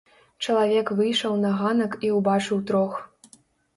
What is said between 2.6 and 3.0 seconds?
трох.